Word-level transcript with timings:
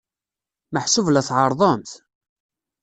Meḥsub 0.73 1.07
la 1.09 1.21
tɛerrḍemt? 1.27 1.91